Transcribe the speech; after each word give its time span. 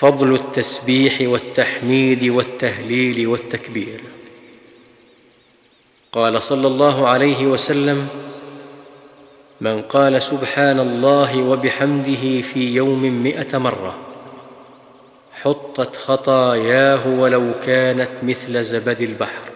فضل 0.00 0.34
التسبيح 0.34 1.20
والتحميد 1.20 2.24
والتهليل 2.24 3.26
والتكبير. 3.26 4.00
قال 6.12 6.42
صلى 6.42 6.66
الله 6.66 7.08
عليه 7.08 7.46
وسلم 7.46 8.08
من 9.60 9.82
قال 9.82 10.22
سبحان 10.22 10.80
الله 10.80 11.42
وبحمده 11.42 12.40
في 12.40 12.74
يوم 12.74 13.02
مائه 13.22 13.58
مرة 13.58 13.94
حطت 15.32 15.96
خطاياه 15.96 17.08
ولو 17.08 17.52
كانت 17.66 18.10
مثل 18.22 18.64
زبد 18.64 19.00
البحر. 19.00 19.50